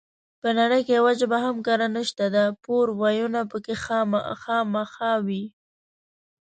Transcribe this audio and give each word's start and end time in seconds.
په 0.41 0.49
نړۍ 0.59 0.81
کې 0.85 0.93
يوه 0.99 1.11
ژبه 1.19 1.37
هم 1.45 1.57
کره 1.67 1.87
نشته 1.97 2.25
ده 2.35 2.43
پور 2.63 2.87
وييونه 3.01 3.41
پکې 3.51 3.75
خامخا 4.41 5.11
وي 5.25 5.43